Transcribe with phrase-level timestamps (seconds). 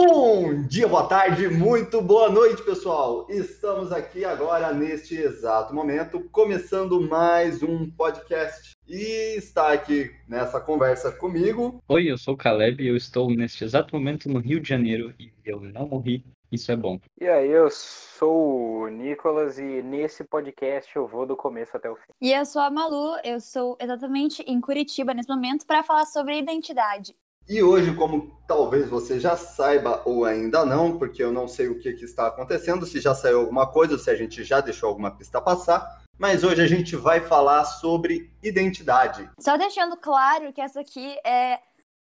[0.00, 3.26] Bom dia, boa tarde, muito boa noite, pessoal.
[3.28, 8.76] Estamos aqui agora neste exato momento, começando mais um podcast.
[8.86, 11.82] E está aqui nessa conversa comigo.
[11.88, 15.12] Oi, eu sou o Caleb e eu estou neste exato momento no Rio de Janeiro
[15.18, 16.24] e eu não morri.
[16.52, 17.00] Isso é bom.
[17.20, 21.96] E aí, eu sou o Nicolas e nesse podcast eu vou do começo até o
[21.96, 22.12] fim.
[22.22, 26.38] E eu sou a Malu, eu sou exatamente em Curitiba nesse momento para falar sobre
[26.38, 27.16] identidade.
[27.48, 31.78] E hoje, como talvez você já saiba ou ainda não, porque eu não sei o
[31.78, 35.10] que, que, está acontecendo, se já saiu alguma coisa, se a gente já deixou alguma
[35.10, 39.30] pista passar, mas hoje a gente vai falar sobre identidade.
[39.40, 41.58] Só deixando claro que essa aqui é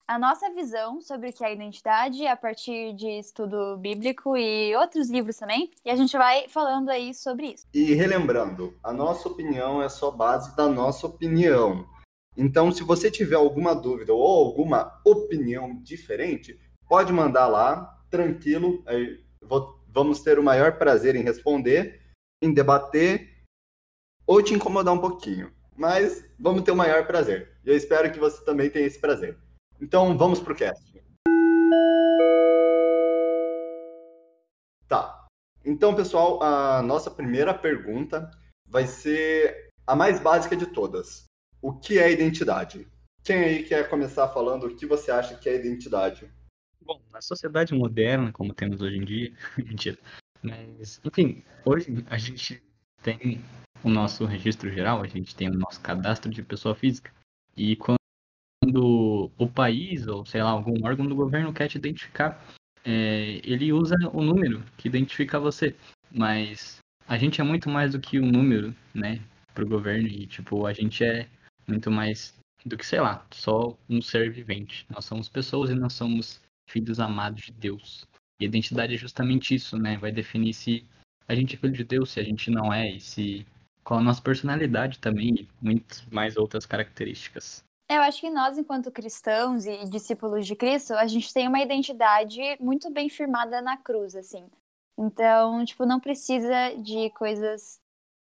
[0.09, 5.11] a nossa visão sobre o que é identidade a partir de estudo bíblico e outros
[5.11, 7.67] livros também, e a gente vai falando aí sobre isso.
[7.75, 11.85] E relembrando, a nossa opinião é só base da nossa opinião.
[12.37, 18.85] Então, se você tiver alguma dúvida ou alguma opinião diferente, pode mandar lá, tranquilo.
[19.41, 22.03] Vou, vamos ter o maior prazer em responder,
[22.43, 23.35] em debater
[24.27, 25.51] ou te incomodar um pouquinho.
[25.75, 27.57] Mas vamos ter o maior prazer.
[27.65, 29.39] E eu espero que você também tenha esse prazer.
[29.81, 31.03] Então, vamos pro cast.
[34.87, 35.27] Tá.
[35.65, 38.31] Então, pessoal, a nossa primeira pergunta
[38.67, 41.27] vai ser a mais básica de todas
[41.67, 42.87] o que é identidade?
[43.25, 46.31] Quem aí quer começar falando o que você acha que é identidade?
[46.81, 49.99] Bom, na sociedade moderna, como temos hoje em dia, mentira.
[50.41, 52.63] Mas, enfim, hoje a gente
[53.03, 53.41] tem
[53.83, 57.13] o nosso registro geral, a gente tem o nosso cadastro de pessoa física.
[57.57, 62.41] E quando o país, ou sei lá, algum órgão do governo quer te identificar,
[62.85, 65.75] é, ele usa o número que identifica você.
[66.13, 69.21] Mas a gente é muito mais do que um número, né,
[69.53, 70.07] pro governo.
[70.07, 71.29] E, tipo, a gente é
[71.67, 74.87] muito mais do que, sei lá, só um ser vivente.
[74.91, 78.07] Nós somos pessoas e nós somos filhos amados de Deus.
[78.41, 79.97] E a identidade é justamente isso, né?
[79.97, 80.85] Vai definir se
[81.29, 83.47] a gente é filho de Deus, se a gente não é, e se
[83.85, 87.65] qual a nossa personalidade também, e muitas mais outras características.
[87.89, 92.41] Eu acho que nós, enquanto cristãos e discípulos de Cristo, a gente tem uma identidade
[92.59, 94.45] muito bem firmada na cruz, assim.
[94.99, 97.81] Então, tipo, não precisa de coisas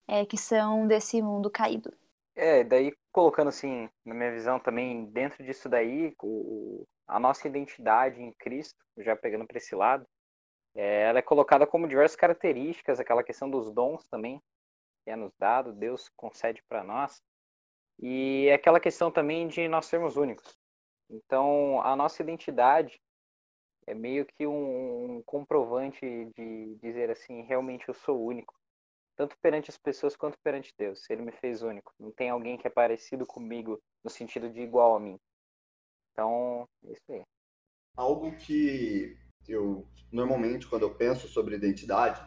[0.09, 1.93] é, que são desse mundo caído.
[2.35, 8.21] É, daí colocando assim, na minha visão também, dentro disso daí, o, a nossa identidade
[8.21, 10.05] em Cristo, já pegando para esse lado,
[10.75, 14.43] é, ela é colocada como diversas características, aquela questão dos dons também,
[15.05, 17.23] que é nos dado, Deus concede para nós,
[18.01, 20.59] e é aquela questão também de nós sermos únicos.
[21.09, 23.01] Então, a nossa identidade
[23.87, 26.01] é meio que um, um comprovante
[26.37, 28.53] de dizer assim, realmente eu sou único
[29.17, 31.09] tanto perante as pessoas quanto perante Deus.
[31.09, 31.93] Ele me fez único.
[31.99, 35.19] Não tem alguém que é parecido comigo no sentido de igual a mim.
[36.13, 37.23] Então, é isso aí.
[37.97, 39.17] Algo que
[39.49, 42.21] eu normalmente quando eu penso sobre identidade,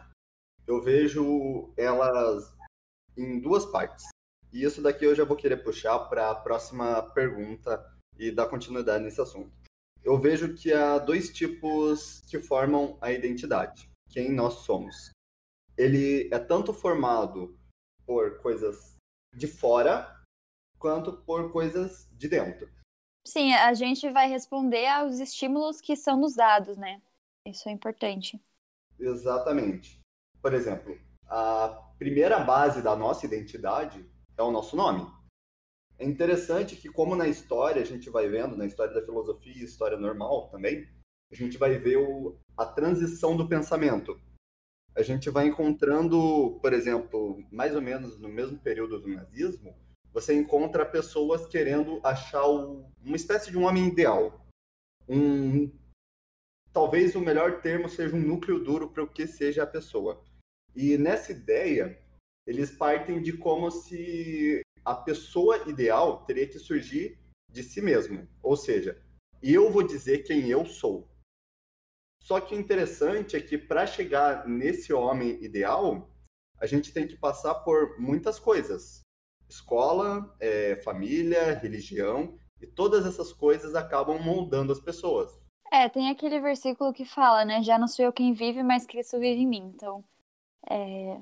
[0.66, 2.54] eu vejo elas
[3.16, 4.04] em duas partes.
[4.52, 7.82] E isso daqui eu já vou querer puxar para a próxima pergunta
[8.18, 9.52] e dar continuidade nesse assunto.
[10.02, 15.10] Eu vejo que há dois tipos que formam a identidade, quem nós somos
[15.78, 17.56] ele é tanto formado
[18.04, 18.96] por coisas
[19.34, 20.12] de fora
[20.78, 22.68] quanto por coisas de dentro.
[23.26, 27.00] Sim, a gente vai responder aos estímulos que são nos dados, né?
[27.46, 28.40] Isso é importante.
[28.98, 30.00] Exatamente.
[30.42, 31.68] Por exemplo, a
[31.98, 34.04] primeira base da nossa identidade
[34.36, 35.06] é o nosso nome.
[35.98, 39.64] É interessante que, como na história a gente vai vendo, na história da filosofia e
[39.64, 40.88] história normal também,
[41.30, 44.18] a gente vai ver o, a transição do pensamento
[44.98, 49.72] a gente vai encontrando, por exemplo, mais ou menos no mesmo período do nazismo,
[50.12, 54.44] você encontra pessoas querendo achar o, uma espécie de um homem ideal.
[55.08, 55.70] Um,
[56.72, 60.20] talvez o melhor termo seja um núcleo duro para o que seja a pessoa.
[60.74, 61.96] E nessa ideia,
[62.44, 68.26] eles partem de como se a pessoa ideal teria que surgir de si mesmo.
[68.42, 69.00] Ou seja,
[69.40, 71.08] eu vou dizer quem eu sou.
[72.28, 76.10] Só que o interessante é que para chegar nesse homem ideal,
[76.60, 79.00] a gente tem que passar por muitas coisas:
[79.48, 85.40] escola, é, família, religião, e todas essas coisas acabam moldando as pessoas.
[85.72, 87.62] É, tem aquele versículo que fala, né?
[87.62, 89.72] Já não sou eu quem vive, mas Cristo vive em mim.
[89.74, 90.04] Então,
[90.68, 91.18] é,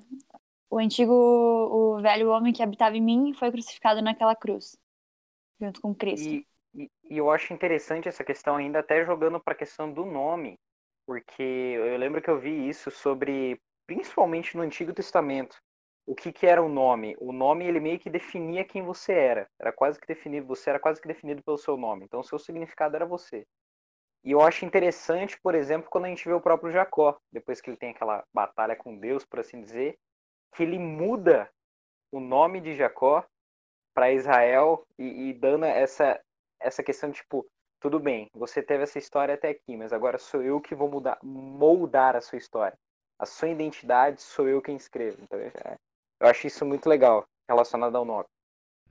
[0.69, 4.77] o antigo, o velho homem que habitava em mim foi crucificado naquela cruz,
[5.61, 6.27] junto com Cristo.
[6.27, 10.05] E, e, e eu acho interessante essa questão ainda, até jogando para a questão do
[10.05, 10.59] nome
[11.07, 15.57] porque eu lembro que eu vi isso sobre, principalmente no Antigo Testamento,
[16.07, 17.17] o que, que era o nome.
[17.19, 19.49] O nome ele meio que definia quem você era.
[19.59, 22.05] Era quase que definido, você era quase que definido pelo seu nome.
[22.05, 23.47] Então o seu significado era você.
[24.25, 27.71] E eu acho interessante, por exemplo, quando a gente vê o próprio Jacó, depois que
[27.71, 29.97] ele tem aquela batalha com Deus, por assim dizer,
[30.55, 31.49] que ele muda
[32.11, 33.25] o nome de Jacó
[33.95, 36.21] para Israel e, e, dando essa,
[36.61, 37.47] essa questão, tipo,
[37.87, 41.21] tudo bem, você teve essa história até aqui, mas agora sou eu que vou mudar,
[41.23, 42.77] moldar a sua história.
[43.17, 45.23] A sua identidade sou eu quem escrevo.
[45.23, 45.77] Então, é,
[46.21, 48.25] eu acho isso muito legal relacionado ao nome.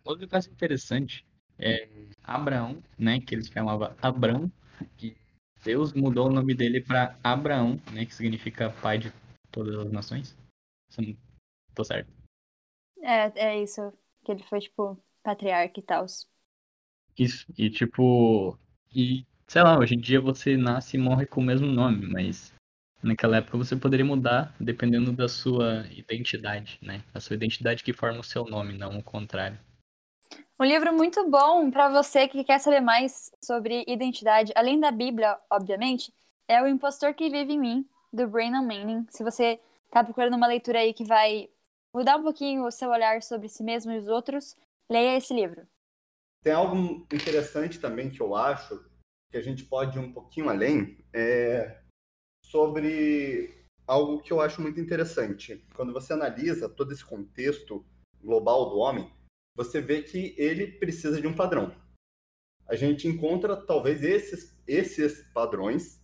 [0.05, 1.27] Outro caso interessante
[1.59, 1.89] é
[2.23, 4.49] Abraão, né, que eles chamavam Abrão,
[4.95, 5.17] que
[5.61, 9.11] Deus mudou o nome dele para Abraão, né, que significa pai de
[9.51, 10.37] todas as nações.
[11.73, 12.09] Tô certo.
[13.01, 13.91] É, é isso.
[14.23, 16.05] Que ele foi, tipo, patriarca e tal.
[17.17, 17.45] Isso.
[17.57, 18.57] E, tipo.
[18.95, 22.53] E, sei lá, hoje em dia você nasce e morre com o mesmo nome, mas
[23.03, 27.03] naquela época você poderia mudar dependendo da sua identidade, né?
[27.13, 29.59] A sua identidade que forma o seu nome, não o contrário.
[30.57, 35.37] Um livro muito bom para você que quer saber mais sobre identidade, além da Bíblia,
[35.51, 36.13] obviamente,
[36.47, 39.05] é O Impostor que Vive em Mim, do Brandon Manning.
[39.09, 39.59] Se você
[39.91, 41.49] tá procurando uma leitura aí que vai
[41.93, 44.55] mudar um pouquinho o seu olhar sobre si mesmo e os outros,
[44.89, 45.67] leia esse livro.
[46.45, 48.79] Tem algo interessante também que eu acho
[49.31, 51.81] que a gente pode ir um pouquinho além, é
[52.45, 55.65] sobre algo que eu acho muito interessante.
[55.73, 57.83] Quando você analisa todo esse contexto
[58.21, 59.11] global do homem,
[59.57, 61.75] você vê que ele precisa de um padrão.
[62.67, 65.99] A gente encontra talvez esses, esses padrões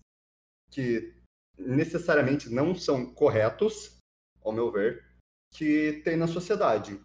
[0.72, 1.14] que
[1.56, 3.96] necessariamente não são corretos,
[4.44, 5.06] ao meu ver,
[5.54, 7.00] que tem na sociedade.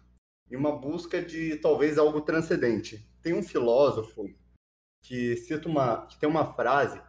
[0.49, 3.07] E uma busca de talvez algo transcendente.
[3.21, 4.25] Tem um filósofo
[5.01, 7.01] que cita uma, que tem uma frase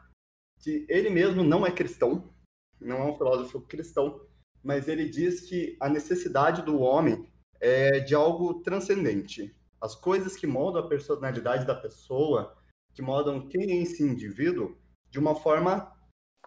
[0.60, 2.32] que ele mesmo não é cristão,
[2.80, 4.20] não é um filósofo cristão,
[4.62, 9.54] mas ele diz que a necessidade do homem é, de algo transcendente.
[9.80, 12.56] As coisas que moldam a personalidade da pessoa,
[12.92, 14.76] que moldam quem é esse indivíduo,
[15.10, 15.92] de uma forma.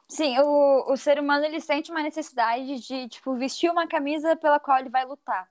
[0.10, 4.60] Sim, o, o ser humano ele sente uma necessidade de tipo vestir uma camisa pela
[4.60, 5.50] qual ele vai lutar,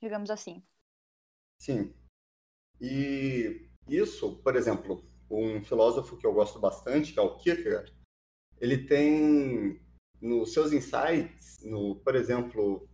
[0.00, 0.62] digamos assim.
[1.58, 1.94] Sim.
[2.82, 7.94] E isso, por exemplo, um filósofo que eu gosto bastante, que é o Kierkegaard,
[8.60, 9.80] ele tem
[10.20, 12.88] nos seus insights, no, por exemplo,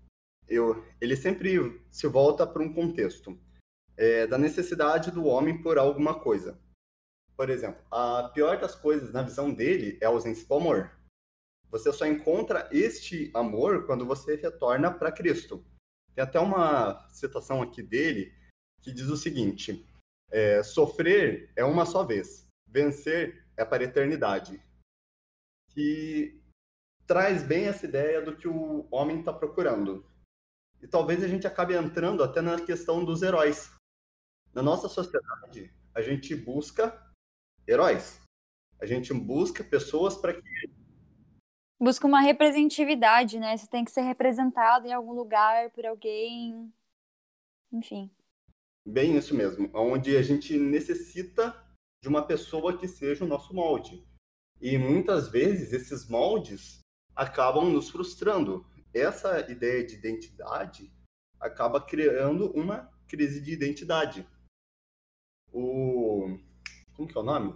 [0.46, 3.38] eu, ele sempre se volta para um contexto
[3.96, 6.60] é, da necessidade do homem por alguma coisa.
[7.34, 10.98] Por exemplo, a pior das coisas na visão dele é a ausência do amor.
[11.70, 15.64] Você só encontra este amor quando você retorna para Cristo.
[16.14, 18.37] Tem até uma citação aqui dele
[18.82, 19.86] que diz o seguinte:
[20.30, 24.62] é, sofrer é uma só vez, vencer é para a eternidade.
[25.70, 26.40] Que
[27.06, 30.06] traz bem essa ideia do que o homem está procurando.
[30.80, 33.72] E talvez a gente acabe entrando até na questão dos heróis.
[34.54, 36.96] Na nossa sociedade, a gente busca
[37.66, 38.20] heróis.
[38.80, 40.70] A gente busca pessoas para que.
[41.80, 43.56] Busca uma representatividade, né?
[43.56, 46.72] Você tem que ser representado em algum lugar por alguém.
[47.72, 48.10] Enfim.
[48.88, 49.70] Bem isso mesmo.
[49.74, 51.54] Onde a gente necessita
[52.02, 54.02] de uma pessoa que seja o nosso molde.
[54.60, 56.80] E muitas vezes esses moldes
[57.14, 60.90] acabam nos frustrando essa ideia de identidade
[61.40, 64.26] acaba criando uma crise de identidade.
[65.52, 66.38] O.
[66.94, 67.52] Como que é o nome?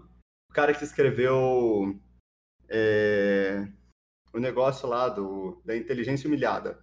[0.50, 1.98] O cara que escreveu
[2.68, 3.66] é,
[4.32, 6.82] o negócio lá do, da inteligência humilhada.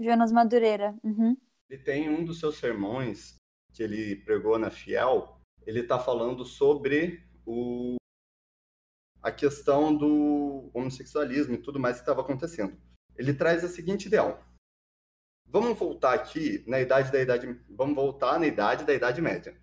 [0.00, 0.98] Jonas Madureira.
[1.04, 1.36] Uhum.
[1.68, 3.39] Ele tem um dos seus sermões
[3.72, 7.96] que ele pregou na Fiel, ele está falando sobre o,
[9.22, 12.76] a questão do homossexualismo e tudo mais que estava acontecendo
[13.20, 14.42] ele traz a seguinte ideal.
[15.46, 19.60] Vamos voltar aqui na idade da idade, vamos voltar na idade da idade média,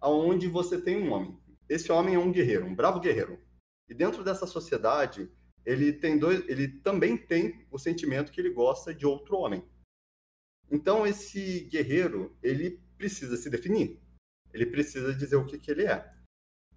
[0.00, 1.36] aonde você tem um homem.
[1.68, 3.42] Esse homem é um guerreiro, um bravo guerreiro.
[3.88, 5.28] E dentro dessa sociedade,
[5.64, 9.64] ele tem dois, ele também tem o sentimento que ele gosta de outro homem.
[10.70, 14.00] Então esse guerreiro, ele precisa se definir.
[14.54, 16.08] Ele precisa dizer o que, que ele é.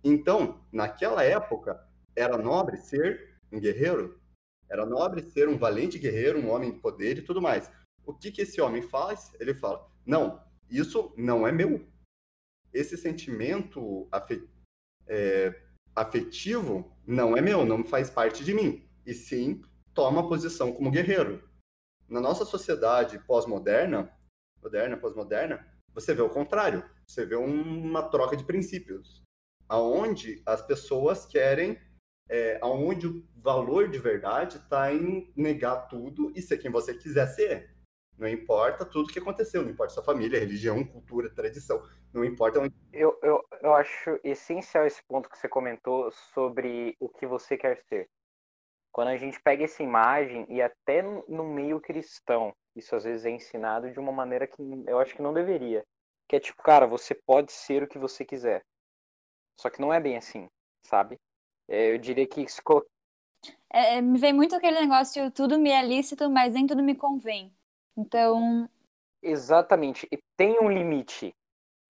[0.03, 4.19] Então, naquela época, era nobre ser um guerreiro?
[4.67, 7.71] Era nobre ser um valente guerreiro, um homem de poder e tudo mais.
[8.03, 9.31] O que, que esse homem faz?
[9.39, 11.87] Ele fala: não, isso não é meu.
[12.73, 14.09] Esse sentimento
[15.07, 15.61] é,
[15.95, 18.89] afetivo não é meu, não faz parte de mim.
[19.05, 19.61] E sim,
[19.93, 21.47] toma posição como guerreiro.
[22.09, 24.11] Na nossa sociedade pós-moderna,
[24.61, 26.83] moderna, pós-moderna, você vê o contrário.
[27.07, 29.23] Você vê uma troca de princípios,
[29.67, 31.79] aonde as pessoas querem
[32.29, 37.27] é, onde o valor de verdade está em negar tudo e ser quem você quiser
[37.27, 37.73] ser.
[38.17, 41.81] Não importa tudo que aconteceu, não importa sua família, religião, cultura, tradição,
[42.13, 42.73] não importa onde.
[42.93, 47.77] Eu, eu, eu acho essencial esse ponto que você comentou sobre o que você quer
[47.89, 48.09] ser.
[48.91, 53.29] Quando a gente pega essa imagem e até no meio cristão, isso às vezes é
[53.29, 55.83] ensinado de uma maneira que eu acho que não deveria.
[56.27, 58.63] Que é tipo, cara, você pode ser o que você quiser.
[59.59, 60.49] Só que não é bem assim,
[60.83, 61.17] sabe?
[61.67, 62.61] É, eu diria que isso...
[63.71, 67.53] é, me vem muito aquele negócio, tudo me é lícito, mas nem tudo me convém.
[67.95, 68.69] Então.
[69.21, 70.07] Exatamente.
[70.11, 71.33] E tem um limite.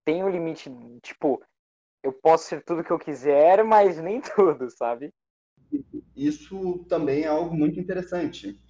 [0.04, 0.70] Tem um limite,
[1.02, 1.42] tipo,
[2.02, 5.12] eu posso ser tudo que eu quiser, mas nem tudo, sabe?
[6.14, 8.60] Isso também é algo muito interessante.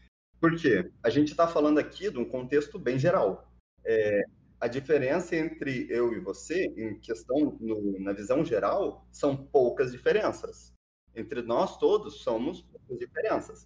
[0.41, 3.51] Porque a gente está falando aqui de um contexto bem geral.
[3.85, 4.25] É,
[4.61, 10.73] a diferença entre eu e você, em questão no, na visão geral, são poucas diferenças.
[11.15, 13.65] Entre nós todos somos poucas diferenças.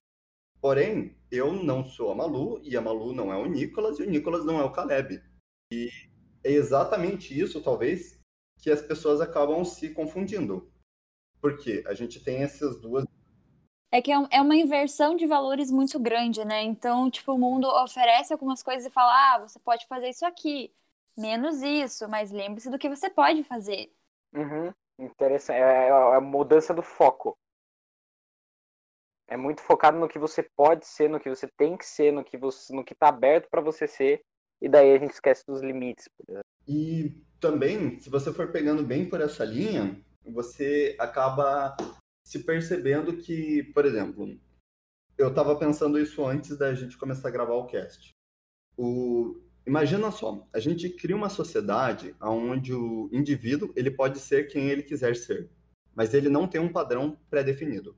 [0.60, 4.10] Porém, eu não sou a Malu, e a Malu não é o Nicolas, e o
[4.10, 5.22] Nicolas não é o Caleb.
[5.72, 5.88] E
[6.44, 8.20] é exatamente isso, talvez,
[8.60, 10.70] que as pessoas acabam se confundindo.
[11.40, 13.04] Porque a gente tem essas duas.
[13.92, 16.62] É que é, é uma inversão de valores muito grande, né?
[16.62, 20.72] Então, tipo, o mundo oferece algumas coisas e fala: ah, você pode fazer isso aqui,
[21.16, 23.92] menos isso, mas lembre-se do que você pode fazer.
[24.32, 24.72] Uhum.
[24.98, 25.56] Interessante.
[25.56, 27.36] É, é a mudança do foco.
[29.26, 32.24] É muito focado no que você pode ser, no que você tem que ser, no
[32.24, 34.22] que você, no que está aberto para você ser,
[34.60, 36.08] e daí a gente esquece dos limites.
[36.66, 41.76] E também, se você for pegando bem por essa linha, você acaba
[42.24, 44.38] se percebendo que, por exemplo,
[45.18, 48.14] eu estava pensando isso antes da gente começar a gravar o cast.
[48.76, 49.40] O...
[49.66, 54.82] Imagina só, a gente cria uma sociedade onde o indivíduo ele pode ser quem ele
[54.82, 55.50] quiser ser,
[55.94, 57.94] mas ele não tem um padrão pré-definido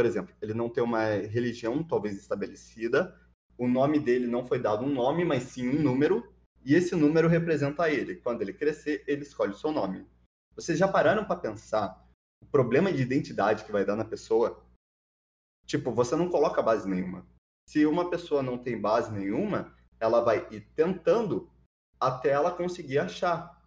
[0.00, 3.14] por exemplo, ele não tem uma religião talvez estabelecida,
[3.58, 6.26] o nome dele não foi dado um nome, mas sim um número,
[6.64, 8.16] e esse número representa ele.
[8.16, 10.06] Quando ele crescer, ele escolhe o seu nome.
[10.54, 12.02] Vocês já pararam para pensar
[12.42, 14.66] o problema de identidade que vai dar na pessoa?
[15.66, 17.26] Tipo, você não coloca base nenhuma.
[17.68, 21.50] Se uma pessoa não tem base nenhuma, ela vai ir tentando
[21.98, 23.60] até ela conseguir achar.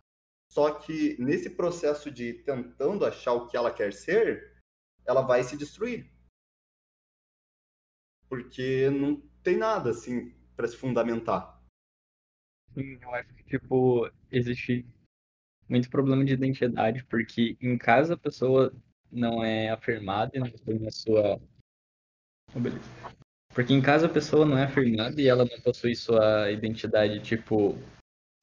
[0.52, 4.62] Só que nesse processo de tentando achar o que ela quer ser,
[5.06, 6.14] ela vai se destruir
[8.34, 11.62] porque não tem nada assim para se fundamentar.
[12.74, 14.88] Sim, eu acho que tipo existe
[15.68, 18.74] muito problema de identidade, porque em casa a pessoa
[19.12, 21.40] não é afirmada e não tem a sua
[22.54, 22.90] oh, beleza.
[23.54, 27.78] Porque em casa a pessoa não é afirmada e ela não possui sua identidade tipo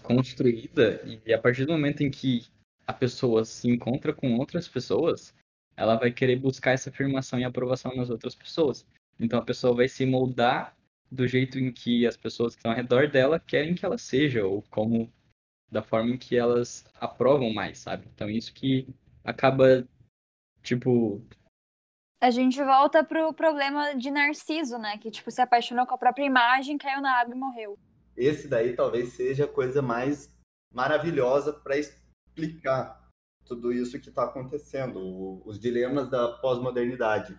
[0.02, 2.46] construída e a partir do momento em que
[2.86, 5.34] a pessoa se encontra com outras pessoas,
[5.76, 8.86] ela vai querer buscar essa afirmação e aprovação nas outras pessoas.
[9.18, 10.76] Então a pessoa vai se moldar
[11.10, 14.44] do jeito em que as pessoas que estão ao redor dela querem que ela seja,
[14.44, 15.12] ou como
[15.70, 18.06] da forma em que elas aprovam mais, sabe?
[18.14, 18.86] Então isso que
[19.24, 19.86] acaba,
[20.62, 21.22] tipo.
[22.20, 24.98] A gente volta pro problema de Narciso, né?
[24.98, 27.78] Que, tipo, se apaixonou com a própria imagem, caiu na água e morreu.
[28.16, 30.30] Esse daí talvez seja a coisa mais
[30.74, 33.08] maravilhosa para explicar
[33.46, 37.38] tudo isso que está acontecendo, os dilemas da pós-modernidade.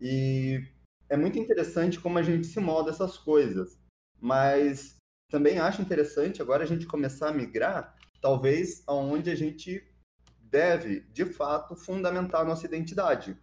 [0.00, 0.60] E
[1.08, 3.78] é muito interessante como a gente se molda essas coisas.
[4.20, 4.93] Mas
[5.34, 9.84] também acho interessante agora a gente começar a migrar, talvez aonde a gente
[10.38, 13.36] deve, de fato, fundamentar a nossa identidade.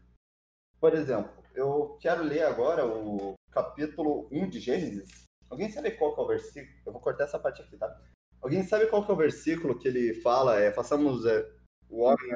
[0.79, 5.25] Por exemplo, eu quero ler agora o capítulo 1 de Gênesis.
[5.50, 6.74] Alguém sabe qual é o versículo?
[6.86, 7.93] Eu vou cortar essa parte aqui, tá?
[8.41, 10.62] Alguém sabe qual é o versículo que ele fala?
[10.62, 11.45] É, façamos é,
[11.89, 12.31] o homem...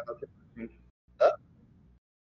[1.18, 1.34] Tá?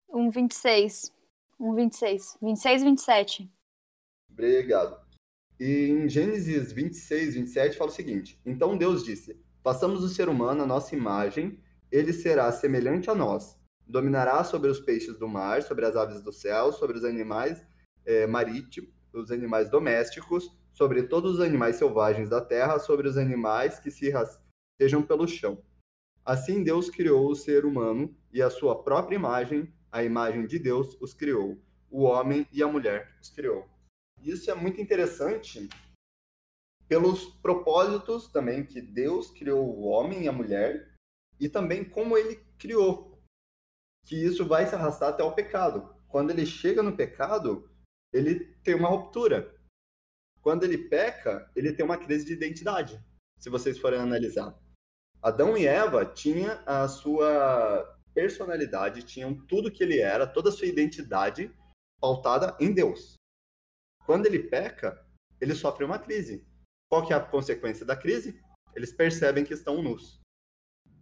[0.08, 1.12] 1, 26.
[1.60, 2.38] Um 26.
[2.42, 3.52] 26 27.
[4.28, 5.01] Obrigado.
[5.64, 10.64] E em Gênesis 26, 27 fala o seguinte: Então Deus disse: Façamos o ser humano
[10.64, 11.56] a nossa imagem,
[11.88, 13.56] ele será semelhante a nós.
[13.86, 17.64] Dominará sobre os peixes do mar, sobre as aves do céu, sobre os animais
[18.04, 23.78] é, marítimos, os animais domésticos, sobre todos os animais selvagens da terra, sobre os animais
[23.78, 25.62] que se rastejam pelo chão.
[26.24, 31.00] Assim Deus criou o ser humano e a sua própria imagem, a imagem de Deus
[31.00, 31.56] os criou.
[31.88, 33.71] O homem e a mulher os criou.
[34.22, 35.68] Isso é muito interessante
[36.88, 40.94] pelos propósitos também que Deus criou o homem e a mulher
[41.40, 43.20] e também como ele criou.
[44.06, 45.94] Que isso vai se arrastar até o pecado.
[46.08, 47.70] Quando ele chega no pecado,
[48.12, 49.58] ele tem uma ruptura.
[50.40, 53.02] Quando ele peca, ele tem uma crise de identidade,
[53.38, 54.56] se vocês forem analisar.
[55.22, 60.66] Adão e Eva tinham a sua personalidade, tinham tudo que ele era, toda a sua
[60.66, 61.54] identidade
[62.00, 63.14] pautada em Deus.
[64.06, 65.04] Quando ele peca,
[65.40, 66.46] ele sofre uma crise.
[66.88, 68.40] Qual que é a consequência da crise?
[68.74, 70.20] Eles percebem que estão nus.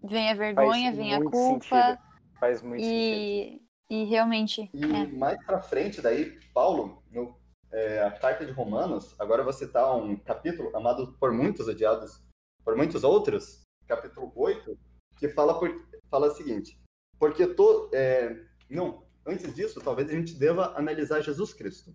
[0.03, 1.61] vem a vergonha, Faz vem a culpa.
[1.61, 2.11] sentido.
[2.39, 3.63] Faz muito sentido.
[3.91, 4.71] E, e realmente.
[4.73, 5.07] E é.
[5.07, 7.39] mais pra frente, daí, Paulo, no,
[7.73, 12.23] é, a carta de Romanos, agora você tá um capítulo amado por muitos, odiados
[12.65, 14.79] por muitos outros, capítulo 8,
[15.17, 15.71] que fala, por,
[16.11, 16.81] fala o seguinte:
[17.19, 21.95] porque to, é, não, antes disso, talvez a gente deva analisar Jesus Cristo.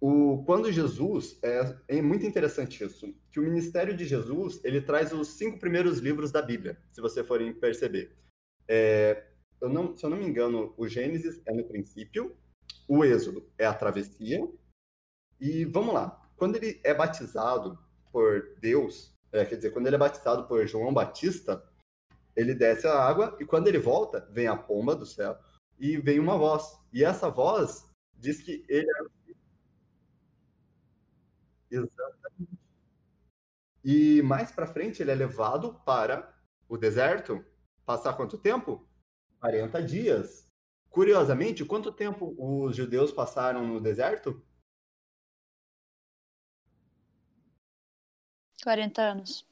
[0.00, 5.12] O, quando Jesus, é, é muito interessante isso, que o ministério de Jesus, ele traz
[5.12, 8.16] os cinco primeiros livros da Bíblia, se você forem perceber.
[8.68, 9.26] É,
[9.60, 12.36] eu não, se eu não me engano, o Gênesis é no princípio,
[12.86, 14.48] o Êxodo é a travessia,
[15.40, 17.76] e vamos lá, quando ele é batizado
[18.12, 21.64] por Deus, é, quer dizer, quando ele é batizado por João Batista,
[22.36, 25.36] ele desce a água, e quando ele volta, vem a pomba do céu,
[25.76, 26.78] e vem uma voz.
[26.92, 29.17] E essa voz diz que ele é
[31.70, 32.58] Exatamente.
[33.84, 36.34] E mais para frente ele é levado para
[36.68, 37.44] o deserto.
[37.84, 38.86] Passar quanto tempo?
[39.40, 40.48] 40 dias.
[40.90, 44.42] Curiosamente, quanto tempo os judeus passaram no deserto?
[48.62, 49.46] 40 anos.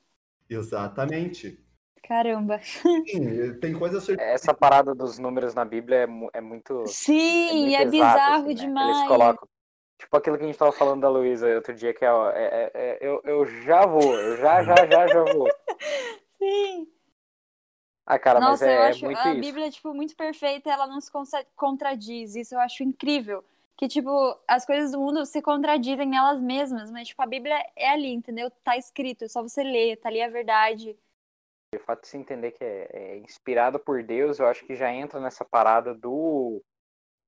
[0.49, 1.65] Exatamente.
[2.03, 2.61] Caramba.
[2.63, 4.19] Sim, tem coisa sur...
[4.21, 6.83] Essa parada dos números na Bíblia é, é muito.
[6.83, 8.55] é Sim, muito é exato, bizarro assim, né?
[8.55, 8.97] demais.
[8.97, 9.49] Eles colocam.
[9.99, 12.45] Tipo aquilo que a gente tava falando da Luísa outro dia, que é, ó, é-
[12.45, 15.49] é- é- eu, eu já vou, eu já, já, já, já vou.
[16.39, 16.87] Sim.
[18.05, 19.41] Ah, cara, Nossa, mas é, eu é acho muito a isso.
[19.41, 21.11] Bíblia, tipo, muito perfeita, ela não se
[21.57, 22.37] contradiz.
[22.37, 23.45] Isso eu acho incrível.
[23.77, 27.91] Que, tipo, as coisas do mundo se contradizem nelas mesmas, mas, tipo, a Bíblia é
[27.91, 28.51] ali, entendeu?
[28.63, 30.97] Tá escrito, é só você ler, tá ali a verdade.
[31.75, 34.91] O fato de se entender que é, é inspirado por Deus, eu acho que já
[34.93, 36.63] entra nessa parada do.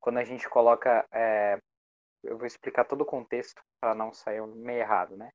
[0.00, 1.04] Quando a gente coloca.
[1.12, 1.58] é,
[2.22, 5.30] eu vou explicar todo o contexto para não sair meio errado, né?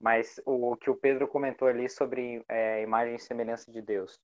[0.00, 4.18] Mas o que o Pedro comentou ali sobre é, imagem e semelhança de Deus.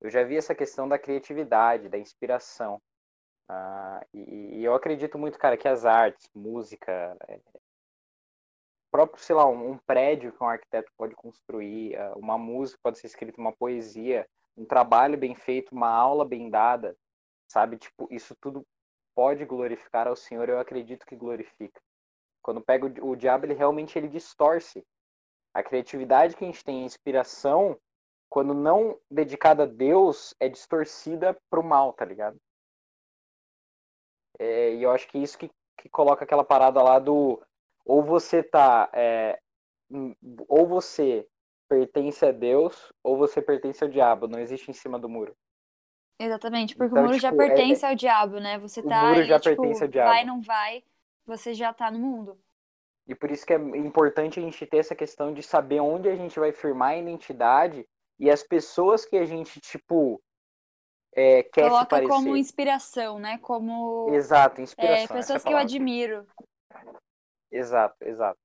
[0.00, 2.80] Eu já vi essa questão da criatividade, da inspiração.
[3.48, 7.40] Ah, e, e eu acredito muito, cara, que as artes, música, é,
[8.90, 12.98] próprio, sei lá, um, um prédio que um arquiteto pode construir, ah, uma música pode
[12.98, 16.96] ser escrita, uma poesia, um trabalho bem feito, uma aula bem dada,
[17.48, 17.78] sabe?
[17.78, 18.66] Tipo, isso tudo
[19.18, 21.80] pode glorificar ao Senhor, eu acredito que glorifica.
[22.40, 24.86] Quando pega o, o diabo, ele realmente ele distorce.
[25.52, 27.76] A criatividade que a gente tem, a inspiração,
[28.30, 32.38] quando não dedicada a Deus, é distorcida pro mal, tá ligado?
[34.38, 37.42] É, e eu acho que isso que, que coloca aquela parada lá do
[37.84, 39.36] ou você tá é,
[39.90, 40.14] hum,
[40.46, 41.26] ou você
[41.68, 45.36] pertence a Deus ou você pertence ao diabo, não existe em cima do muro.
[46.18, 48.58] Exatamente, porque Então, o muro já tipo, é- pertence ao diabo, né?
[48.58, 50.10] Você o tá muro aí, já tipo, pertence ao diabo.
[50.10, 50.84] vai, não vai,
[51.24, 52.38] você já tá no mundo.
[53.06, 56.16] E por isso que é importante a gente ter essa questão de saber onde a
[56.16, 57.86] gente vai firmar a identidade
[58.18, 60.20] e as pessoas que a gente, tipo,
[61.14, 62.12] é, quer se Coloca parecer.
[62.12, 63.38] como inspiração, né?
[63.38, 64.96] Como Exato, é, inspiração.
[65.00, 66.26] é a pessoas que eu admiro.
[67.50, 68.38] Exato, exato.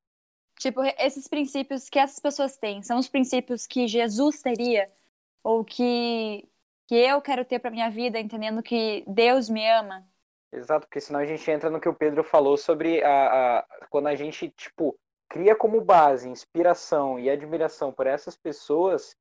[0.59, 4.87] Tipo, esses princípios que essas pessoas têm, são os princípios que Jesus teria,
[5.43, 6.47] ou que,
[6.87, 10.05] que eu quero ter pra minha vida, entendendo que Deus me ama.
[10.51, 14.07] Exato, porque senão a gente entra no que o Pedro falou sobre a, a quando
[14.07, 19.15] a gente, tipo, cria como base inspiração e admiração por essas pessoas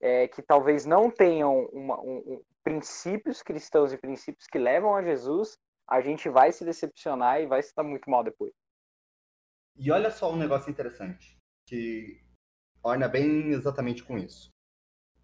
[0.00, 5.02] é, que talvez não tenham uma- um- um- princípios cristãos e princípios que levam a
[5.02, 8.52] Jesus, a gente vai se decepcionar e vai se dar muito mal depois.
[9.76, 12.20] E olha só um negócio interessante, que
[12.82, 14.50] orna bem exatamente com isso.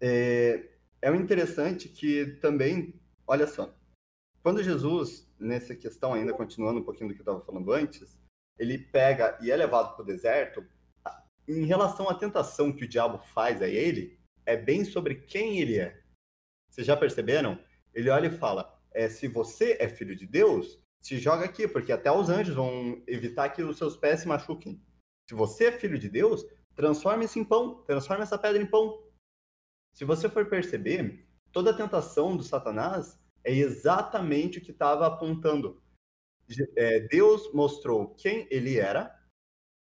[0.01, 0.72] É,
[1.03, 3.75] é interessante que também, olha só,
[4.41, 8.19] quando Jesus, nessa questão ainda continuando um pouquinho do que eu estava falando antes,
[8.57, 10.65] ele pega e é levado para o deserto,
[11.47, 15.77] em relação à tentação que o diabo faz a ele, é bem sobre quem ele
[15.77, 16.01] é.
[16.69, 17.59] Vocês já perceberam?
[17.93, 21.91] Ele olha e fala: é, se você é filho de Deus, se joga aqui, porque
[21.91, 24.81] até os anjos vão evitar que os seus pés se machuquem.
[25.29, 29.03] Se você é filho de Deus, transforme isso em pão, transforme essa pedra em pão.
[29.93, 35.81] Se você for perceber, toda a tentação do Satanás é exatamente o que estava apontando.
[36.75, 39.17] É, Deus mostrou quem ele era,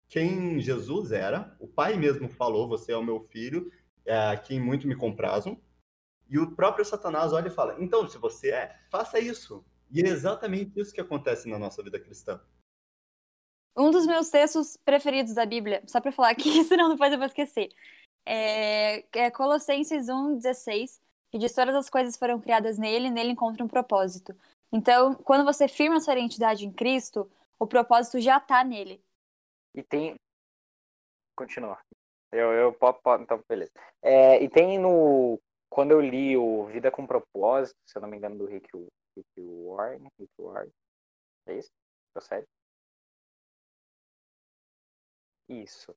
[0.08, 3.72] quem Jesus era, o Pai mesmo falou: Você é o meu filho,
[4.04, 5.60] é, quem muito me comprazam.
[6.28, 9.64] E o próprio Satanás olha e fala: Então, se você é, faça isso.
[9.90, 12.40] E é exatamente isso que acontece na nossa vida cristã.
[13.76, 17.26] Um dos meus textos preferidos da Bíblia, só pra falar aqui, senão depois eu vou
[17.26, 17.70] esquecer,
[18.24, 23.68] é, é Colossenses 1,16, que diz todas as coisas foram criadas nele, nele encontra um
[23.68, 24.34] propósito.
[24.72, 29.02] Então, quando você firma sua identidade em Cristo, o propósito já tá nele.
[29.74, 30.14] E tem.
[31.36, 31.78] Continua.
[32.30, 33.72] Eu, eu po- po- então, beleza.
[34.02, 35.38] É, e tem no
[35.72, 38.68] quando eu li o Vida com Propósito, se eu não me engano, do Rick,
[39.16, 40.70] Rick Warren, Rick Warren,
[41.46, 41.70] é isso?
[42.12, 42.46] Procede?
[45.48, 45.94] Isso.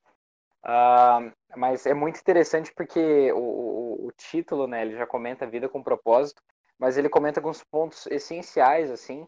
[0.65, 5.69] Uh, mas é muito interessante porque o, o, o, título, né, ele já comenta vida
[5.69, 6.41] com propósito,
[6.79, 9.21] mas ele comenta alguns pontos essenciais, assim,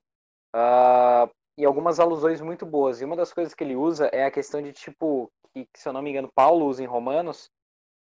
[0.55, 2.99] uh, e algumas alusões muito boas.
[2.99, 5.93] E uma das coisas que ele usa é a questão de, tipo, que, se eu
[5.93, 7.51] não me engano, Paulo usa em Romanos,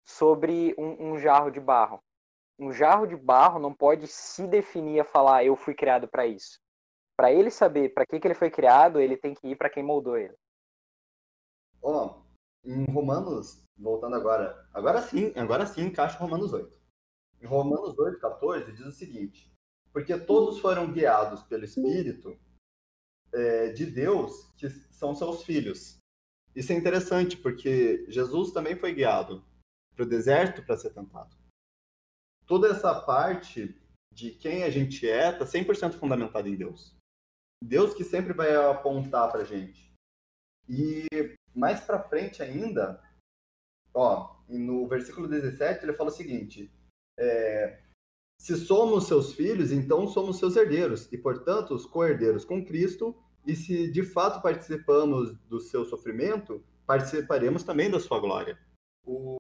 [0.05, 2.01] sobre um, um jarro de barro.
[2.59, 6.61] Um jarro de barro não pode se definir a falar, eu fui criado para isso.
[7.17, 9.83] Para ele saber para que, que ele foi criado, ele tem que ir para quem
[9.83, 10.35] moldou ele.
[11.83, 12.24] Ó, oh,
[12.65, 16.79] em Romanos, voltando agora, agora sim, agora sim encaixa Romanos 8.
[17.41, 19.53] Em Romanos 8, 14, diz o seguinte:
[19.93, 22.39] Porque todos foram guiados pelo Espírito
[23.33, 25.99] é, de Deus, que são seus filhos.
[26.55, 29.45] Isso é interessante, porque Jesus também foi guiado
[29.95, 31.37] para o deserto para ser tentado.
[32.47, 33.81] Toda essa parte
[34.13, 36.95] de quem a gente é está 100% fundamentada em Deus.
[37.63, 39.94] Deus que sempre vai apontar para a gente.
[40.69, 41.07] E
[41.55, 43.01] mais para frente ainda,
[43.93, 46.73] ó, no versículo 17, ele fala o seguinte:
[47.19, 47.81] é,
[48.39, 53.15] se somos seus filhos, então somos seus herdeiros, e portanto os co-herdeiros com Cristo,
[53.47, 58.59] e se de fato participamos do seu sofrimento, participaremos também da sua glória.
[59.07, 59.37] O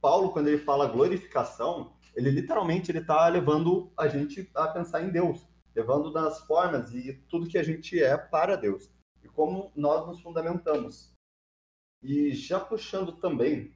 [0.00, 5.10] Paulo, quando ele fala glorificação, ele literalmente ele está levando a gente a pensar em
[5.10, 8.95] Deus, levando nas formas e tudo que a gente é para Deus
[9.36, 11.14] como nós nos fundamentamos.
[12.02, 13.72] E já puxando também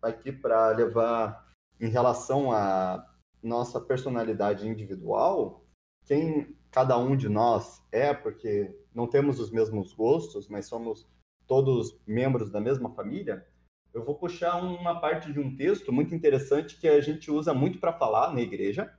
[0.00, 3.08] aqui para levar em relação à
[3.42, 5.64] nossa personalidade individual,
[6.04, 11.06] quem cada um de nós é, porque não temos os mesmos gostos, mas somos
[11.46, 13.46] todos membros da mesma família,
[13.92, 17.78] eu vou puxar uma parte de um texto muito interessante que a gente usa muito
[17.78, 18.92] para falar na igreja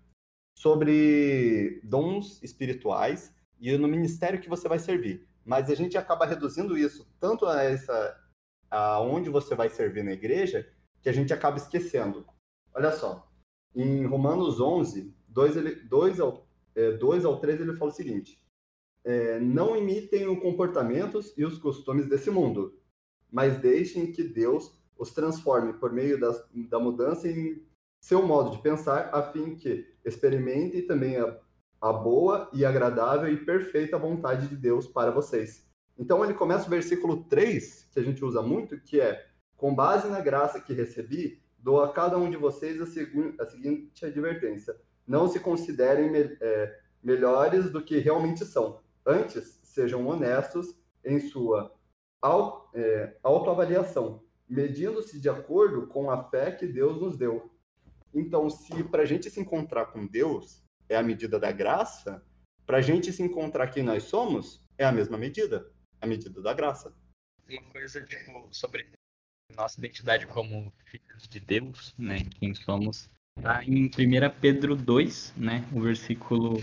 [0.55, 5.27] sobre dons espirituais e no ministério que você vai servir.
[5.45, 8.19] Mas a gente acaba reduzindo isso tanto a essa
[8.69, 10.67] aonde você vai servir na igreja,
[11.01, 12.25] que a gente acaba esquecendo.
[12.73, 13.29] Olha só,
[13.75, 18.41] em Romanos 11, 2, ele, 2, ao, é, 2 ao 3, ele fala o seguinte:
[19.03, 22.79] é, Não imitem os comportamentos e os costumes desse mundo,
[23.31, 27.63] mas deixem que Deus os transforme por meio das, da mudança em
[27.99, 31.39] seu modo de pensar, a fim que experimentem também a,
[31.83, 35.67] a boa e agradável e perfeita vontade de Deus para vocês.
[35.99, 40.07] Então ele começa o versículo 3, que a gente usa muito, que é: Com base
[40.07, 44.73] na graça que recebi, dou a cada um de vocês a, segu a seguinte advertência:
[45.05, 48.79] Não se considerem me é, melhores do que realmente são.
[49.05, 51.75] Antes, sejam honestos em sua
[52.21, 57.51] au é, autoavaliação, medindo-se de acordo com a fé que Deus nos deu.
[58.13, 60.62] Então, se para a gente se encontrar com Deus
[60.93, 62.23] é a medida da graça,
[62.65, 65.71] para a gente se encontrar quem nós somos é a mesma medida
[66.03, 66.93] a medida da graça.
[67.49, 68.85] Uma coisa, tipo, sobre
[69.55, 72.17] nossa identidade como filhos de Deus, né?
[72.39, 73.09] Quem somos.
[73.41, 73.89] Tá em 1
[74.41, 75.65] Pedro 2, né?
[75.71, 76.61] O versículo.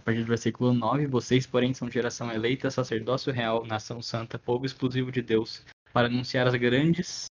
[0.00, 4.66] A partir do versículo 9, vocês, porém, são geração eleita, sacerdócio real, nação santa, povo
[4.66, 7.26] exclusivo de Deus, para anunciar as grandes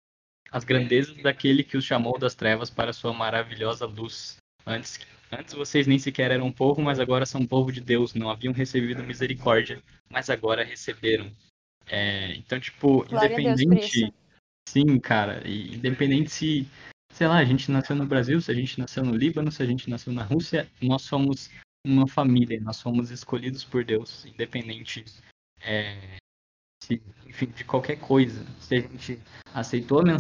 [0.52, 4.36] as grandezas daquele que os chamou das trevas para sua maravilhosa luz.
[4.68, 5.00] Antes,
[5.32, 9.04] antes vocês nem sequer eram povo, mas agora são povo de Deus, não haviam recebido
[9.04, 11.32] misericórdia, mas agora receberam.
[11.88, 14.14] É, então, tipo, Glória independente.
[14.68, 16.68] Sim, cara, independente se,
[17.12, 19.66] sei lá, a gente nasceu no Brasil, se a gente nasceu no Líbano, se a
[19.66, 21.50] gente nasceu na Rússia, nós somos
[21.86, 25.04] uma família, nós somos escolhidos por Deus, independente,
[25.62, 26.18] é,
[26.84, 28.46] se, enfim, de qualquer coisa.
[28.60, 29.20] Se a gente
[29.54, 30.18] aceitou a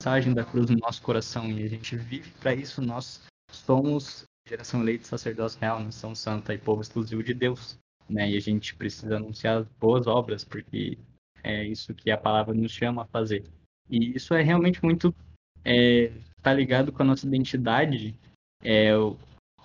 [0.00, 4.80] mensagem da cruz no nosso coração e a gente vive para isso, nós somos geração
[4.80, 8.30] eleita, sacerdócio real, nação santa e povo exclusivo de Deus né?
[8.30, 10.98] E a gente precisa anunciar boas obras, porque
[11.42, 13.44] é isso que a palavra nos chama a fazer.
[13.90, 15.14] E isso é realmente muito
[15.64, 18.18] é, tá ligado com a nossa identidade,
[18.62, 19.16] é o,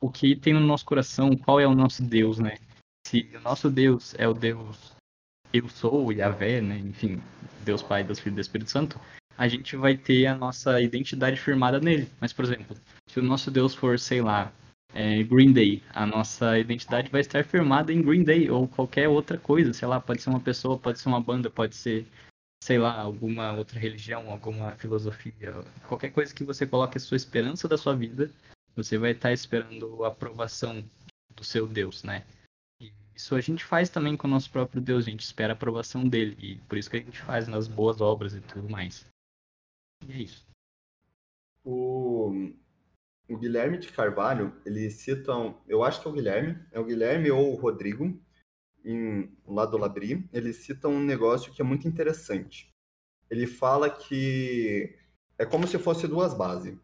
[0.02, 2.58] o que tem no nosso coração, qual é o nosso Deus, né?
[3.08, 4.94] Se o nosso Deus é o Deus
[5.52, 6.78] eu sou, Yahvé, né?
[6.80, 7.22] Enfim,
[7.64, 9.00] Deus Pai, Deus Filho e Espírito Santo,
[9.38, 12.10] a gente vai ter a nossa identidade firmada nele.
[12.20, 12.76] Mas, por exemplo,
[13.08, 14.52] se o nosso Deus for, sei lá,
[14.94, 15.84] é, Green Day.
[15.90, 20.00] A nossa identidade vai estar firmada em Green Day ou qualquer outra coisa, sei lá,
[20.00, 22.06] pode ser uma pessoa, pode ser uma banda, pode ser,
[22.64, 25.54] sei lá, alguma outra religião, alguma filosofia,
[25.88, 28.32] qualquer coisa que você coloque a sua esperança da sua vida,
[28.76, 30.84] você vai estar esperando a aprovação
[31.36, 32.24] do seu Deus, né?
[33.16, 36.08] Isso a gente faz também com o nosso próprio Deus, a gente espera a aprovação
[36.08, 39.06] dele, e por isso que a gente faz nas boas obras e tudo mais.
[40.08, 40.46] E é isso.
[41.64, 42.52] O
[43.30, 46.86] o Guilherme de Carvalho, ele cita, um, eu acho que é o Guilherme, é o
[46.86, 48.20] Guilherme ou o Rodrigo,
[48.84, 52.70] em, lá do Labri, ele cita um negócio que é muito interessante.
[53.30, 54.98] Ele fala que
[55.38, 56.78] é como se fosse duas bases.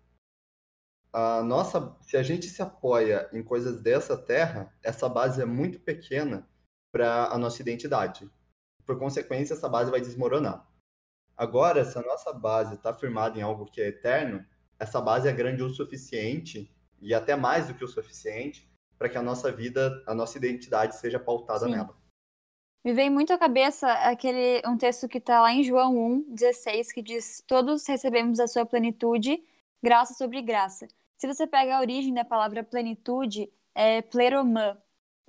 [1.12, 5.80] A nossa, se a gente se apoia em coisas dessa terra, essa base é muito
[5.80, 6.48] pequena
[6.92, 8.30] para a nossa identidade.
[8.86, 10.68] Por consequência, essa base vai desmoronar.
[11.36, 14.46] Agora, se a nossa base está firmada em algo que é eterno,
[14.80, 19.18] essa base é grande o suficiente e até mais do que o suficiente para que
[19.18, 21.72] a nossa vida, a nossa identidade seja pautada Sim.
[21.72, 21.98] nela.
[22.84, 26.92] Me vem muito à cabeça aquele um texto que está lá em João 1, 16,
[26.94, 29.44] que diz: Todos recebemos a sua plenitude,
[29.84, 30.88] graça sobre graça.
[31.18, 34.78] Se você pega a origem da palavra plenitude, é pleromã,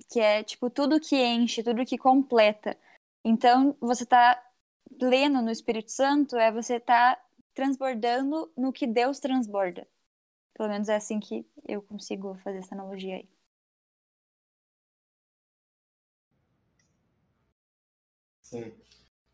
[0.09, 2.77] que é tipo tudo que enche, tudo que completa.
[3.23, 4.41] Então, você está
[4.97, 7.21] pleno no Espírito Santo é você estar tá
[7.53, 9.87] transbordando no que Deus transborda.
[10.53, 13.29] Pelo menos é assim que eu consigo fazer essa analogia aí.
[18.43, 18.73] Sim.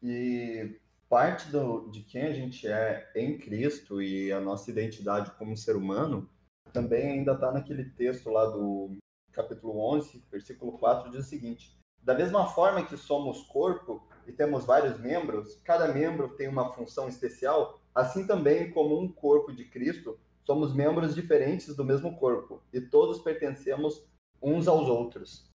[0.01, 5.57] E parte do, de quem a gente é em Cristo e a nossa identidade como
[5.57, 6.29] ser humano
[6.71, 8.95] também ainda está naquele texto lá do
[9.31, 14.65] capítulo 11, versículo 4, diz o seguinte: Da mesma forma que somos corpo, e temos
[14.65, 20.19] vários membros, cada membro tem uma função especial, assim também como um corpo de Cristo,
[20.45, 24.07] somos membros diferentes do mesmo corpo e todos pertencemos
[24.39, 25.49] uns aos outros.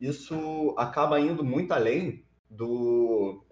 [0.00, 3.44] Isso acaba indo muito além do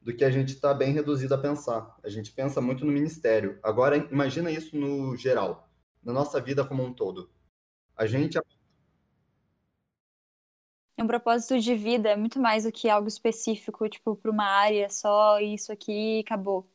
[0.00, 1.94] do que a gente está bem reduzido a pensar.
[2.02, 3.60] A gente pensa muito no ministério.
[3.62, 5.68] Agora imagina isso no geral,
[6.02, 7.30] na nossa vida como um todo.
[7.94, 8.38] A gente
[10.98, 14.88] um propósito de vida é muito mais do que algo específico, tipo, para uma área
[14.90, 16.66] só, isso aqui acabou.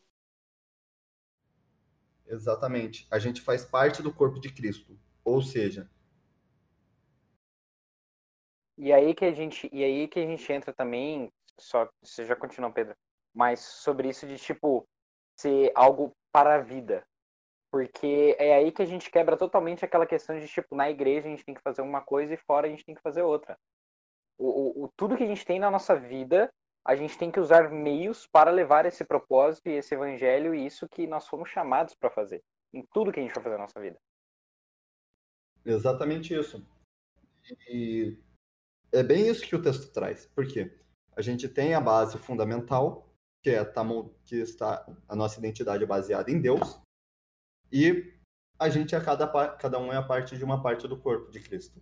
[2.28, 3.08] Exatamente.
[3.12, 5.00] A gente faz parte do corpo de Cristo.
[5.24, 5.90] Ou seja.
[8.78, 12.36] E aí que a gente, e aí que a gente entra também, só você já
[12.36, 12.96] continua, Pedro,
[13.34, 14.86] mas sobre isso de tipo
[15.40, 17.06] ser algo para a vida.
[17.72, 21.32] Porque é aí que a gente quebra totalmente aquela questão de tipo, na igreja a
[21.32, 23.58] gente tem que fazer uma coisa e fora a gente tem que fazer outra
[24.38, 26.52] o, o, tudo que a gente tem na nossa vida,
[26.86, 30.88] a gente tem que usar meios para levar esse propósito e esse evangelho e isso
[30.88, 33.82] que nós fomos chamados para fazer, em tudo que a gente vai fazer na nossa
[33.82, 34.00] vida.
[35.66, 36.64] Exatamente isso.
[37.68, 38.18] E
[38.92, 40.28] é bem isso que o texto traz.
[40.28, 40.78] Por quê?
[41.16, 43.10] A gente tem a base fundamental,
[43.42, 43.66] que é
[44.24, 46.80] que está a nossa identidade é baseada em Deus,
[47.72, 48.14] e
[48.60, 51.40] a gente é cada, cada um é a parte de uma parte do corpo de
[51.40, 51.82] Cristo.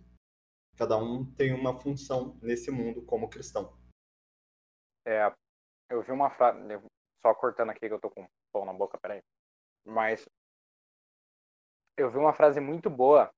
[0.76, 3.72] Cada um tem uma função nesse mundo como cristão.
[5.06, 5.32] É,
[5.90, 6.58] eu vi uma frase,
[7.20, 9.22] só cortando aqui que eu tô com pão na boca, peraí.
[9.84, 10.24] Mas
[11.96, 13.30] eu vi uma frase muito boa,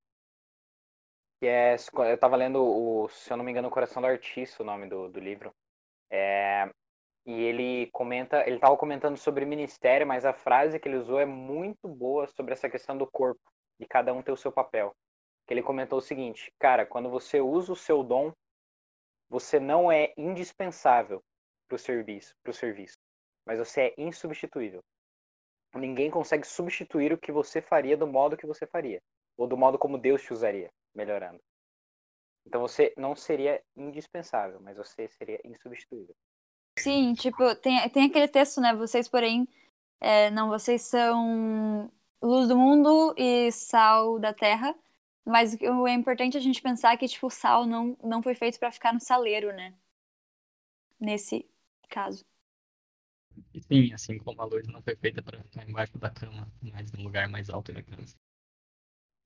[1.39, 1.75] que é,
[2.09, 4.87] eu tava lendo o, se eu não me engano, o Coração do Artista, o nome
[4.87, 5.53] do, do livro.
[6.09, 6.69] É,
[7.25, 11.25] e ele comenta, ele tava comentando sobre ministério, mas a frase que ele usou é
[11.25, 13.41] muito boa sobre essa questão do corpo,
[13.79, 14.95] de cada um ter o seu papel
[15.47, 18.33] que ele comentou o seguinte, cara, quando você usa o seu dom,
[19.29, 21.23] você não é indispensável
[21.67, 22.97] para o serviço, pro serviço,
[23.45, 24.83] mas você é insubstituível.
[25.75, 29.01] Ninguém consegue substituir o que você faria do modo que você faria,
[29.37, 31.39] ou do modo como Deus te usaria, melhorando.
[32.45, 36.15] Então você não seria indispensável, mas você seria insubstituível.
[36.79, 38.73] Sim, tipo, tem, tem aquele texto, né?
[38.73, 39.47] Vocês, porém,
[39.99, 44.73] é, não, vocês são luz do mundo e sal da terra.
[45.25, 48.71] Mas é importante a gente pensar que, tipo, o sal não, não foi feito para
[48.71, 49.73] ficar no saleiro, né?
[50.97, 51.45] Nesse
[51.87, 52.25] caso.
[53.67, 57.03] Sim, assim como a luz não foi feita para ficar embaixo da cama, mas no
[57.03, 58.03] lugar mais alto da cama.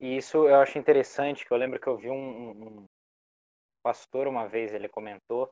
[0.00, 2.86] E isso eu acho interessante, que eu lembro que eu vi um, um
[3.82, 5.50] pastor uma vez, ele comentou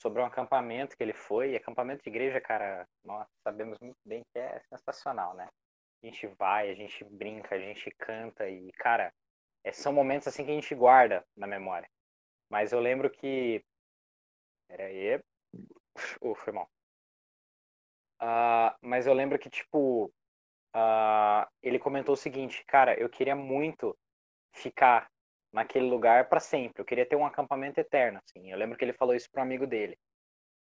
[0.00, 4.22] sobre um acampamento que ele foi, e acampamento de igreja, cara, nós sabemos muito bem
[4.32, 5.48] que é sensacional, né?
[6.02, 9.12] A gente vai, a gente brinca, a gente canta e, cara,
[9.64, 11.88] é, são momentos assim que a gente guarda na memória.
[12.48, 13.64] Mas eu lembro que.
[14.68, 15.20] Pera aí.
[16.20, 16.68] Uh, foi mal.
[18.20, 20.12] Uh, mas eu lembro que, tipo,
[20.74, 23.96] uh, ele comentou o seguinte, cara, eu queria muito
[24.52, 25.10] ficar
[25.52, 26.80] naquele lugar para sempre.
[26.80, 28.50] Eu queria ter um acampamento eterno, assim.
[28.50, 29.98] Eu lembro que ele falou isso pro amigo dele.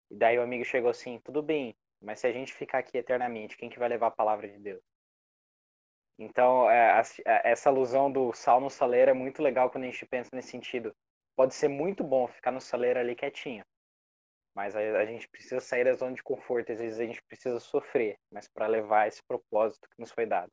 [0.10, 3.58] E daí o amigo chegou assim, tudo bem, mas se a gente ficar aqui eternamente,
[3.58, 4.82] quem que vai levar a palavra de Deus?
[6.18, 10.06] Então, é, é, essa alusão do sal no saleiro é muito legal quando a gente
[10.06, 10.96] pensa nesse sentido.
[11.36, 13.66] Pode ser muito bom ficar no saleiro ali quietinho,
[14.56, 16.72] mas a, a gente precisa sair da zona de conforto.
[16.72, 20.52] Às vezes a gente precisa sofrer, mas para levar esse propósito que nos foi dado.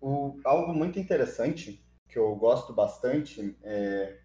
[0.00, 4.20] o, algo muito interessante que eu gosto bastante é,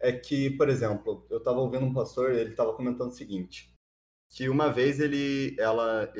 [0.00, 3.70] é que, por exemplo, eu estava ouvindo um pastor, ele estava comentando o seguinte,
[4.30, 6.10] que uma vez ele, ela,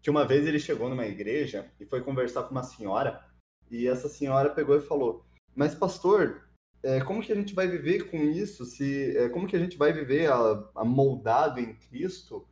[0.00, 3.22] que uma vez ele chegou numa igreja e foi conversar com uma senhora
[3.70, 6.48] e essa senhora pegou e falou, mas pastor,
[6.82, 8.64] é, como que a gente vai viver com isso?
[8.64, 12.46] Se, é, como que a gente vai viver a, a moldado em Cristo?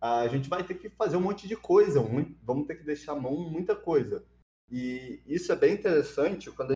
[0.00, 3.12] A gente vai ter que fazer um monte de coisa, muito, vamos ter que deixar
[3.12, 4.24] a mão muita coisa.
[4.70, 6.72] E isso é bem interessante quando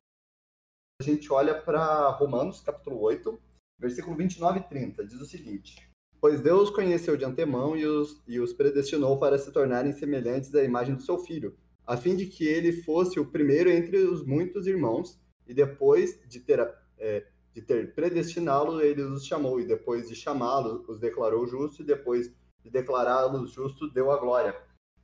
[1.01, 3.39] a gente olha para Romanos, capítulo 8,
[3.79, 5.07] versículo 29 e 30.
[5.07, 5.89] Diz o seguinte:
[6.21, 10.65] Pois Deus conheceu de antemão e os, e os predestinou para se tornarem semelhantes à
[10.65, 14.67] imagem do seu filho, a fim de que ele fosse o primeiro entre os muitos
[14.67, 16.61] irmãos, e depois de ter
[16.99, 21.87] é, de ter predestiná-lo, ele os chamou, e depois de chamá-lo, os declarou justo, e
[21.87, 22.33] depois
[22.63, 24.57] de declará-los justo, deu a glória.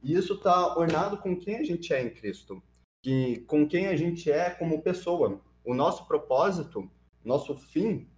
[0.03, 2.63] E isso está ornado com quem a gente é em Cristo,
[3.03, 5.41] que, com quem a gente é como pessoa.
[5.65, 6.91] O nosso propósito,
[7.25, 8.09] nosso fim,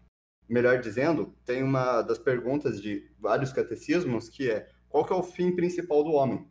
[0.48, 5.22] melhor dizendo, tem uma das perguntas de vários catecismos que é qual que é o
[5.22, 6.50] fim principal do homem?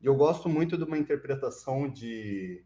[0.00, 2.62] E eu gosto muito de uma interpretação de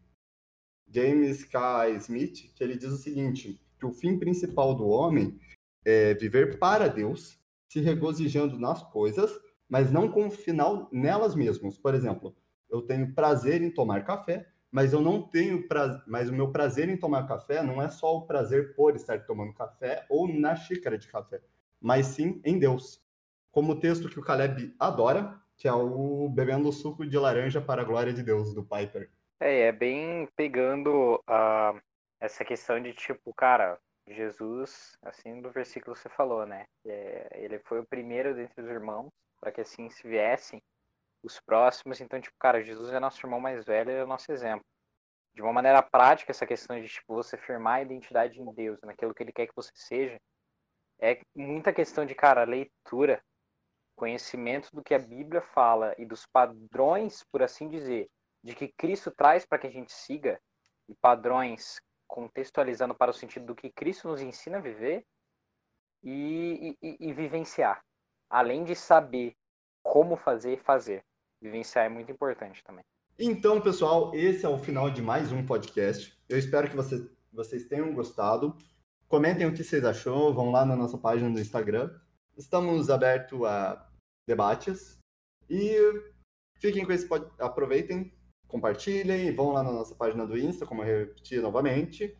[0.89, 1.89] James K.
[1.91, 5.37] Smith, que ele diz o seguinte: que o fim principal do homem
[5.83, 9.29] é viver para Deus, se regozijando nas coisas,
[9.67, 11.77] mas não com o final nelas mesmas.
[11.77, 12.33] Por exemplo,
[12.69, 16.87] eu tenho prazer em tomar café, mas eu não tenho prazer, mas o meu prazer
[16.87, 20.97] em tomar café não é só o prazer por estar tomando café ou na xícara
[20.97, 21.41] de café,
[21.81, 23.03] mas sim em Deus.
[23.51, 27.81] Como o texto que o Caleb adora, que é o bebendo suco de laranja para
[27.81, 29.09] a glória de Deus do Piper.
[29.39, 31.75] É, é bem pegando a
[32.23, 36.65] essa questão de tipo, cara, Jesus, assim do versículo você falou, né?
[36.85, 40.61] É, ele foi o primeiro dentre os irmãos, para que assim se viessem
[41.21, 41.99] os próximos.
[41.99, 44.65] Então, tipo, cara, Jesus é nosso irmão mais velho e é o nosso exemplo.
[45.33, 49.13] De uma maneira prática, essa questão de tipo, você firmar a identidade em Deus, naquilo
[49.13, 50.17] que ele quer que você seja,
[51.01, 53.21] é muita questão de, cara, leitura,
[53.97, 58.09] conhecimento do que a Bíblia fala e dos padrões, por assim dizer,
[58.41, 60.39] de que Cristo traz para que a gente siga,
[60.87, 61.81] e padrões
[62.13, 65.03] contextualizando para o sentido do que Cristo nos ensina a viver
[66.03, 67.83] e, e, e vivenciar.
[68.29, 69.33] Além de saber
[69.81, 71.03] como fazer, fazer.
[71.41, 72.85] Vivenciar é muito importante também.
[73.17, 76.15] Então, pessoal, esse é o final de mais um podcast.
[76.29, 78.55] Eu espero que você, vocês tenham gostado.
[79.07, 81.99] Comentem o que vocês achou, vão lá na nossa página do Instagram.
[82.37, 83.89] Estamos abertos a
[84.27, 84.99] debates.
[85.49, 85.75] E
[86.59, 87.07] fiquem com esse
[87.39, 88.13] aproveitem
[88.53, 92.15] compartilhem, vão lá na nossa página do Insta, como eu repeti novamente,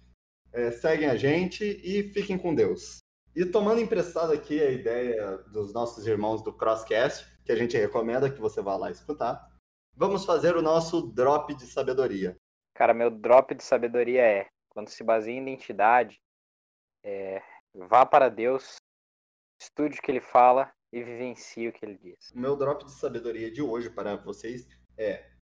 [0.52, 2.98] é, seguem a gente e fiquem com Deus.
[3.36, 8.32] E tomando emprestado aqui a ideia dos nossos irmãos do Crosscast, que a gente recomenda
[8.32, 9.48] que você vá lá escutar,
[9.96, 12.36] vamos fazer o nosso drop de sabedoria.
[12.74, 16.20] Cara, meu drop de sabedoria é, quando se baseia em identidade,
[17.04, 17.44] é,
[17.76, 18.78] vá para Deus,
[19.62, 22.32] estude o que ele fala e vivencie o que ele diz.
[22.32, 24.68] O meu drop de sabedoria de hoje para vocês
[24.98, 25.33] é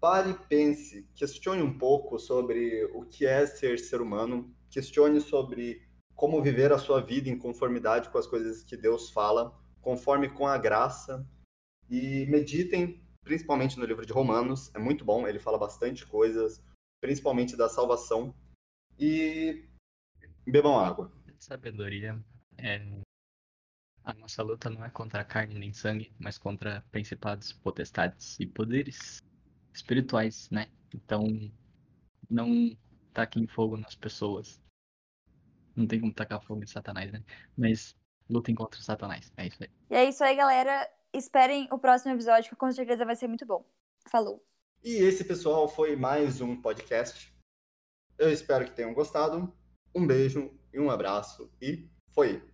[0.00, 5.86] pare e pense, questione um pouco sobre o que é ser ser humano, questione sobre
[6.14, 10.46] como viver a sua vida em conformidade com as coisas que Deus fala, conforme com
[10.46, 11.26] a graça,
[11.88, 16.62] e meditem, principalmente no livro de Romanos, é muito bom, ele fala bastante coisas,
[17.00, 18.34] principalmente da salvação,
[18.98, 19.66] e
[20.46, 21.12] bebam água.
[21.38, 22.22] Sabedoria
[22.58, 23.00] é
[24.02, 29.20] a nossa luta não é contra carne nem sangue, mas contra principados, potestades e poderes
[29.72, 30.68] espirituais, né?
[30.94, 31.26] Então,
[32.28, 32.76] não
[33.12, 34.60] taquem fogo nas pessoas.
[35.74, 37.22] Não tem como tacar fogo em Satanás, né?
[37.56, 37.96] Mas
[38.28, 39.32] lutem contra o Satanás.
[39.36, 39.70] É isso aí.
[39.90, 40.88] E é isso aí, galera.
[41.12, 43.64] Esperem o próximo episódio, que com certeza vai ser muito bom.
[44.08, 44.44] Falou.
[44.82, 47.34] E esse, pessoal, foi mais um podcast.
[48.18, 49.52] Eu espero que tenham gostado.
[49.94, 51.52] Um beijo e um abraço.
[51.60, 52.49] E foi!